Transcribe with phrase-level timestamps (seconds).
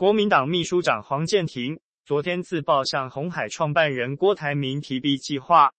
[0.00, 5.74] 国民党秘书长黄健庭昨天自曝向红海创办人郭台铭提 B 计划，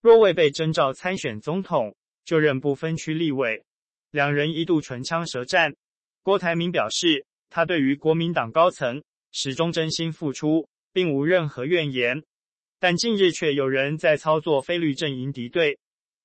[0.00, 1.94] 若未被征召参选总统，
[2.24, 3.66] 就任不分区立委。
[4.10, 5.74] 两人一度唇枪舌战。
[6.22, 12.24] 郭台铭表示，他对于国民党高层始终真心付出，并无任何怨言。
[12.80, 15.78] 但近日却有人在操作非绿阵营敌对，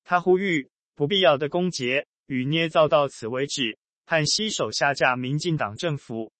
[0.05, 6.31] 他呼吁不必要的攻讦与捏造到此为止，和携手下架民进党政府。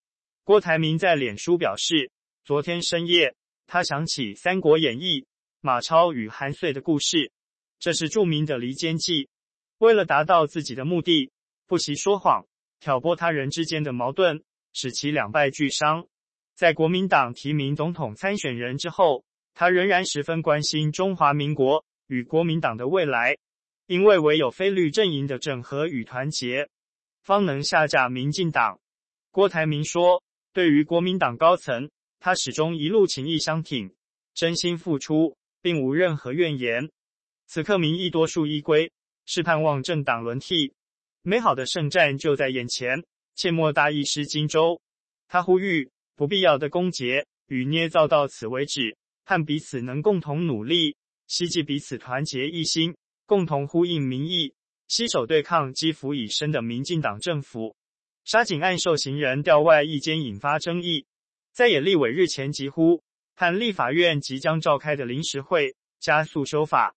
[0.43, 2.09] 郭台铭在脸书表示，
[2.43, 3.35] 昨天深夜，
[3.67, 5.21] 他想起《三国演义》
[5.61, 7.31] 马超与韩遂的故事，
[7.79, 9.29] 这是著名的离间计。
[9.77, 11.31] 为了达到自己的目的，
[11.67, 12.47] 不惜说谎，
[12.79, 16.07] 挑拨他人之间的矛盾，使其两败俱伤。
[16.55, 19.23] 在国民党提名总统参选人之后，
[19.53, 23.37] 他仍然十分关心中华民国与国民党的未来，
[23.85, 26.67] 因为唯有非绿阵营的整合与团结，
[27.21, 28.79] 方能下架民进党。
[29.29, 30.23] 郭台铭说。
[30.53, 33.93] 对于国民党高层，他始终一路情义相挺，
[34.33, 36.89] 真心付出，并无任何怨言。
[37.47, 38.91] 此刻民意多数依归，
[39.25, 40.73] 是盼望政党轮替，
[41.21, 43.03] 美好的胜战就在眼前，
[43.35, 44.81] 切莫大意失荆州。
[45.27, 52.93] 他呼吁不必要的攻讦与捏造到此为止，盼彼此能共同努力，希冀彼此团结一心，
[53.25, 54.53] 共同呼应民意，
[54.89, 57.73] 携手对抗积福已深的民进党政府。
[58.23, 61.05] 沙井案受刑人调外役监引发争议，
[61.51, 63.01] 在野立委日前疾呼，
[63.35, 66.95] 盼立法院即将召开的临时会加速修法。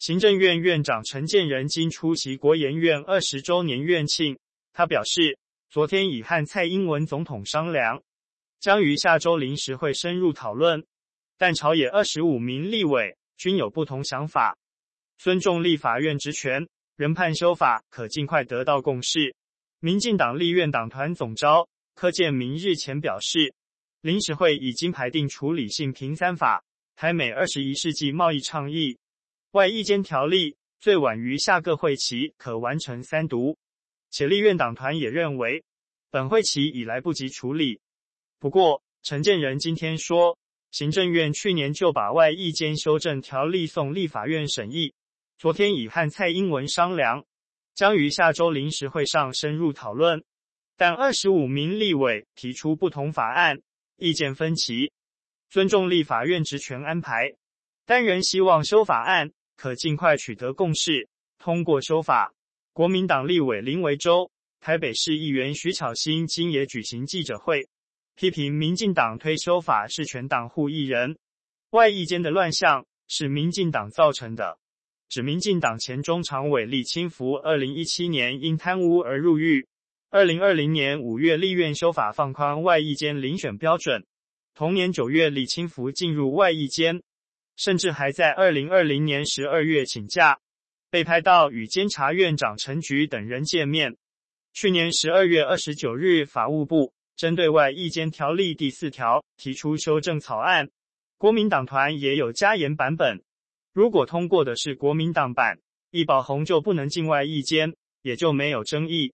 [0.00, 4.36] 行政院院长陈建仁今出席国研院二十周年院庆，
[4.72, 5.38] 他表示，
[5.70, 8.02] 昨天已和蔡英文总统商量，
[8.58, 10.84] 将于下周临时会深入讨论，
[11.38, 14.58] 但朝野二十五名立委均有不同想法，
[15.18, 19.34] 尊重立法院职权，仍盼修法可尽快得到共识。
[19.84, 23.52] 民进党立院党团总召柯建铭日前表示，
[24.00, 26.64] 临时会已经排定处理性平三法、
[26.96, 28.96] 台美二十一世纪贸易倡议、
[29.50, 33.58] 外役监条例，最晚于下个会期可完成三读。
[34.10, 35.62] 且立院党团也认为，
[36.10, 37.78] 本会期已来不及处理。
[38.40, 40.38] 不过，陈建仁今天说，
[40.70, 44.94] 行政院去年就把外役监修正条例送立法院审议，
[45.36, 47.26] 昨天已和蔡英文商量。
[47.74, 50.22] 将于下周临时会上深入讨论，
[50.76, 53.58] 但二十五名立委提出不同法案，
[53.96, 54.92] 意见分歧。
[55.50, 57.32] 尊重立法院职权安排，
[57.84, 61.08] 但仍希望修法案可尽快取得共识，
[61.38, 62.32] 通过修法。
[62.72, 64.30] 国民党立委林维洲、
[64.60, 67.68] 台北市议员徐巧芯今也举行记者会，
[68.16, 71.16] 批评民进党推修法是全党护一人，
[71.70, 74.58] 外役间的乱象是民进党造成的。
[75.14, 79.64] 指民进党前中常委李清福，二零一七年因贪污而入狱。
[80.10, 84.04] 二零二零年五月，立院修法放宽外役监遴选标准。
[84.56, 87.00] 同年九月，李清福进入外役监，
[87.56, 90.36] 甚至还在二零二零年十二月请假，
[90.90, 93.96] 被拍到与监察院长陈菊等人见面。
[94.52, 100.68] 去年十二月二十九日，法务部针对外役监条例第四条提出修正草案，
[101.18, 103.22] 国民党团也有加严版本。
[103.74, 105.58] 如果通过的是国民党版，
[105.90, 109.12] 易宝鸿就不能进外役监，也就没有争议。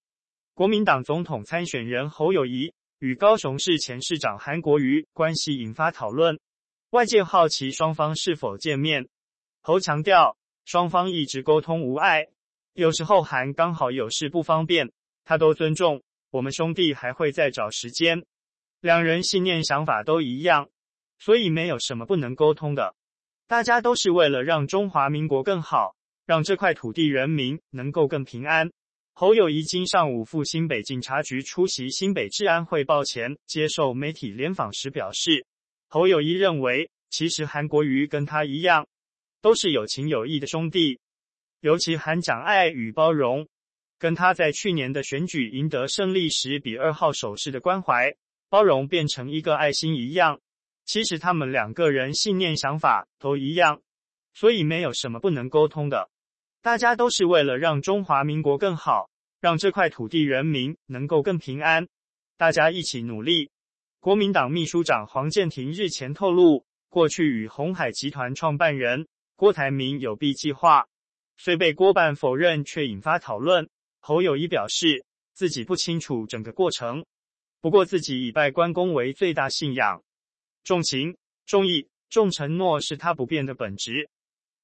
[0.52, 6.38] 国民党总统参选人侯友谊与高雄市前市长韩国瑜关系引发讨论，
[6.90, 9.08] 外界好奇双方是否见面。
[9.62, 12.26] 侯强调，双方一直沟通无碍，
[12.74, 14.92] 有时候韩刚好有事不方便，
[15.24, 16.02] 他都尊重。
[16.30, 18.26] 我们兄弟还会再找时间。
[18.82, 20.68] 两人信念想法都一样，
[21.18, 22.94] 所以没有什么不能沟通的。
[23.50, 28.70] 大家都是为了让中华民国更好，让这块土地人民能够更平安。
[29.12, 35.44] 侯友谊今上午赴新北警察局出席新北治安汇报前，接受媒体联访时表示，
[35.88, 38.86] 侯友谊认为，其实韩国瑜跟他一样，
[39.42, 41.00] 都是有情有义的兄弟，
[41.60, 43.48] 尤其韩讲爱与包容，
[43.98, 48.14] 跟他在去年的选举赢得胜利时比二号手势的关怀、
[48.48, 50.38] 包容变成一个爱心一样。
[50.84, 53.80] 其实他们两个人信念想法都一样，
[54.34, 56.10] 所以没有什么不能沟通的。
[56.62, 59.08] 大家都是为了让中华民国更好，
[59.40, 61.88] 让这块土地人民能够更平安，
[62.36, 63.50] 大家一起努力。
[64.00, 69.06] 国民党秘书长黄健庭日前透露，过去与鸿海集团创办人
[69.36, 70.86] 郭台铭有 B 计划，
[71.36, 73.68] 虽被郭办否认，却引发讨论。
[74.00, 77.04] 侯友宜表示自己不清楚整个过程，
[77.60, 80.02] 不过自己以拜关公为最大信仰。
[80.64, 81.16] 重情、
[81.46, 84.08] 重义、重承诺是他不变的本质。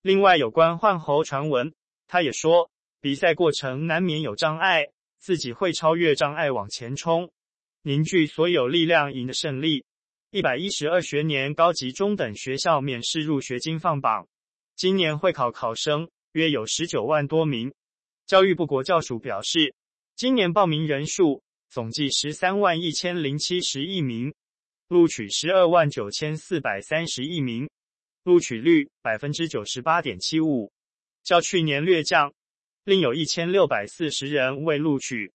[0.02, 1.74] 另外，有关换侯传闻，
[2.06, 2.70] 他也说，
[3.00, 4.86] 比赛过程难免有障碍，
[5.18, 7.30] 自己会超越障碍往前冲。
[7.82, 9.84] 凝聚所有力量赢得胜利。
[10.30, 14.26] 一百一十二学年高级中等学校免试入学金放榜，
[14.74, 17.72] 今年会考考生约有十九万多名。
[18.26, 19.74] 教育部国教署表示，
[20.16, 24.34] 今年报名人数总计十三万一千零七十一名，
[24.88, 27.68] 录取十二万九千四百三十一名，
[28.22, 30.70] 录取率百分之九十八点七五，
[31.24, 32.32] 较去年略降，
[32.84, 35.32] 另有一千六百四十人未录取，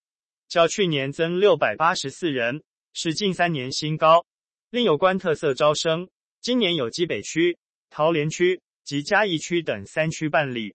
[0.48, 2.63] 较去年增六百八十四人，
[2.94, 4.25] 是近三年新高。
[4.69, 6.07] 另有关特色招生，
[6.39, 7.57] 今年有基北区、
[7.89, 10.74] 桃园区及嘉义区等三区办理，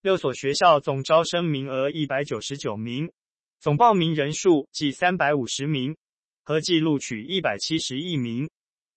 [0.00, 3.10] 六所学校总招生名额一百九十九名，
[3.58, 5.96] 总报名人数计三百五十名，
[6.44, 8.50] 合计录取一百七十一名，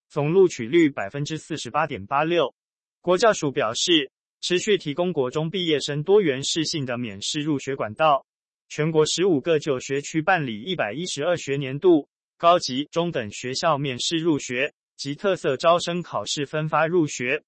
[0.09, 2.53] 总录取率百分之四十八点八六。
[3.01, 4.11] 国教署表示，
[4.41, 8.25] 持续提供国中毕业生多元适性的免试入学管道，
[8.67, 12.09] 全国十五个就学区办理一百一十二学年度。
[12.37, 17.43] 高级中等学校免试入学及特色招生考试分发入学，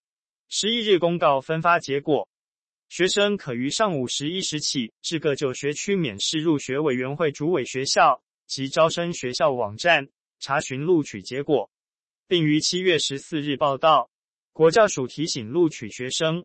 [0.47, 2.29] 十一日公告分发结果。
[2.87, 10.07] 学生可于上午十一时起至各就学区免试入学委员会主委学校及招生学校网站
[10.39, 11.69] 查询录取结果，
[12.27, 14.09] 并于七月十四日报到。
[14.53, 16.43] 国教署提醒录取学生，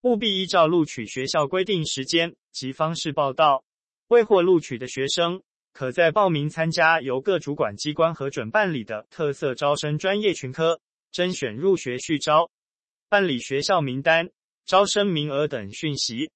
[0.00, 3.62] 务必依照录取学校规定时间及方式报到。
[4.08, 5.42] 未获录取的学生，
[5.72, 10.80] 可在报名参加由各主管机关核准办理的特色招生专业群科
[11.10, 12.50] 甄选入学续招，
[13.08, 14.30] 办理学校名单、
[14.64, 16.30] 招生名额等讯息，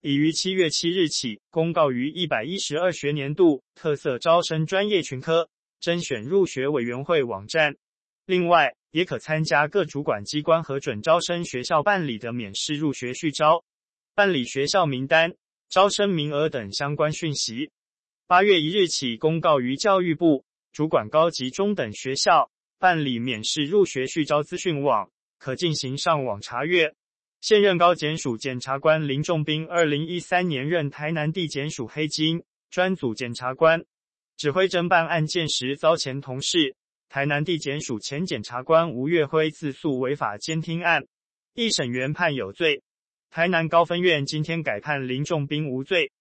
[0.00, 5.48] 已于七月七日起公告于一百一十二学年度特色招生专业群科
[5.80, 7.74] 甄选入学委员会网站。
[8.24, 13.64] 另外，也可参加各主管机关核准招生学校办理的免试入学续招，
[14.14, 15.34] 办理学校名单、
[15.68, 17.72] 招生名额等相关讯息。
[18.28, 26.94] 八月一日起公告于教育部主管高级中等学校办理免试入学续招资讯网，可进行上网查阅。
[27.40, 33.84] 现任高检署检察官林仲斌，二零一三年任台南地检署黑金专组检察官，
[34.36, 36.76] 指挥侦办案件时遭前同事
[37.08, 41.04] 台南地检署前检察官吴月辉自诉违法监听案，
[41.54, 42.82] 一审原判有罪。
[43.30, 46.12] 台南高分院今天改判林仲斌无罪。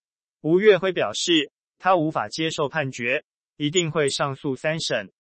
[0.41, 1.51] 吴月辉表示。
[1.79, 3.23] 他无法接受判决，
[3.55, 5.11] 一定会上诉三审。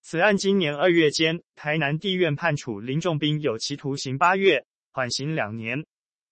[0.00, 4.64] 此案今年二月间，台南地院判处林仲斌有期徒刑八月，
[4.96, 5.84] 缓刑两年。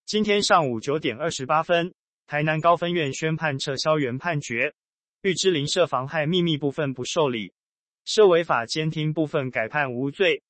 [0.06, 1.92] 今天上午九点二十八分，
[2.26, 4.72] 台南高分院宣判撤销原判决，
[5.20, 7.52] 预知邻舍妨害秘密部分不受理，
[8.06, 10.42] 涉违法监听部分改判无罪。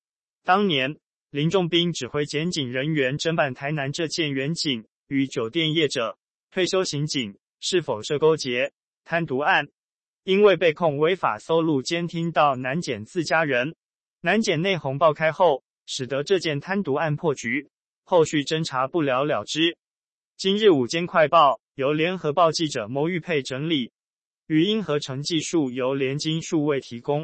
[0.44, 0.96] 当年
[1.30, 6.16] 林仲斌指挥检警人员侦办台南这件员警与酒店业者、
[6.52, 8.72] 退休刑警是否涉勾结。
[9.02, 9.66] 贪渎案，
[10.22, 13.74] 因为被控违法搜录监听到南检自家人，
[14.20, 17.68] 南检内讧爆开后，使得这件贪渎案破局，
[18.06, 19.78] 后续侦查不了了之。
[20.36, 23.92] 今日午间快报由联合报记者牟玉佩整理，
[24.46, 27.22] 语音合成技术由联经数位提供。